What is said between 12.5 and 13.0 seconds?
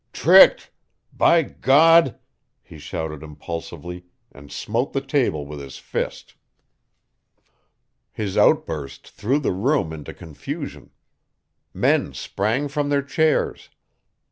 from